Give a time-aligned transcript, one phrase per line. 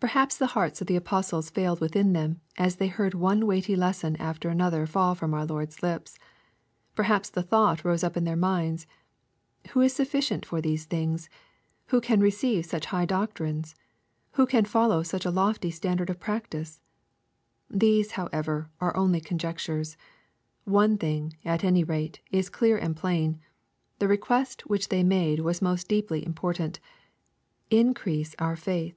[0.00, 4.14] Perhaps the hearts of the apostles failed within them, as they heard one weighty lesson
[4.20, 6.20] after another faU from our Lord's lips.
[6.94, 8.86] Perhaps the thought rose up in their minds,
[9.72, 11.28] "Who is sufficient for these things?
[11.86, 13.74] Who can receive such high doctrines?
[14.34, 16.80] Who can follow such a lofty standard of practice?''
[17.68, 19.96] These, however, are only conjectures.
[20.62, 23.40] One thing, at any rate, is clear and plain.
[23.98, 26.78] The request which they made was most deeply important:
[27.68, 28.94] "Increase our faith."